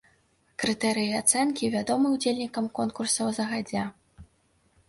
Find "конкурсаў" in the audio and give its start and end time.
2.81-3.27